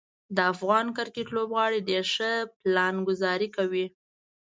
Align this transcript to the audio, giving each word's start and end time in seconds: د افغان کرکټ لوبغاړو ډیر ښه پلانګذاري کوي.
د 0.35 0.37
افغان 0.53 0.85
کرکټ 0.97 1.27
لوبغاړو 1.35 1.85
ډیر 1.89 2.03
ښه 2.13 2.31
پلانګذاري 2.61 3.49
کوي. 3.57 3.85